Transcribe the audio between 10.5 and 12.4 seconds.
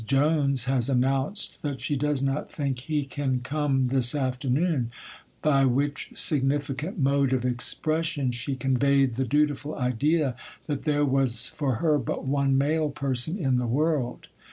that there was for her but